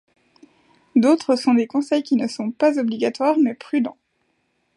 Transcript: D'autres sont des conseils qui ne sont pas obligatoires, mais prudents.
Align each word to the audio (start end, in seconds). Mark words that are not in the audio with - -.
D'autres 0.95 1.35
sont 1.35 1.53
des 1.53 1.67
conseils 1.67 2.01
qui 2.01 2.15
ne 2.15 2.25
sont 2.27 2.49
pas 2.49 2.79
obligatoires, 2.79 3.37
mais 3.37 3.53
prudents. 3.53 3.97